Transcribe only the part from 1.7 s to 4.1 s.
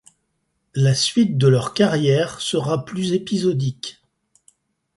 carrière sera plus épisodique.